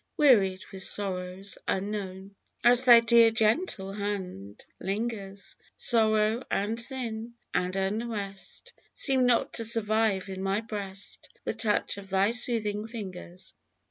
Wearied 0.17 0.65
with 0.71 0.81
sorrows 0.81 1.59
unknown, 1.67 2.01
A 2.01 2.09
Dream. 2.09 2.35
27 2.63 2.71
As 2.73 2.85
thy 2.85 2.99
dear 3.01 3.29
gentle 3.29 3.93
hand 3.93 4.65
Hngers, 4.83 5.55
Sorrow, 5.77 6.41
and 6.49 6.81
Sin, 6.81 7.35
and 7.53 7.75
unrest 7.75 8.73
Seem 8.95 9.27
not 9.27 9.53
to 9.53 9.63
survive 9.63 10.27
in 10.27 10.41
my 10.41 10.61
breast 10.61 11.29
The 11.43 11.53
touch 11.53 11.99
of 11.99 12.09
thy 12.09 12.31
soothing 12.31 12.87
fingers 12.87 13.53